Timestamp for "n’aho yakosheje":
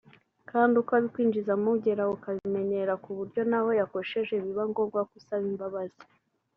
3.49-4.33